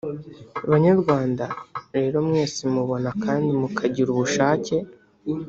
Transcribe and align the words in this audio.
Banyarwanda 0.71 1.45
rero 1.95 2.17
mwese 2.27 2.61
mubona 2.75 3.09
kandi 3.23 3.49
mukagira 3.61 4.07
ubushake 4.11 4.75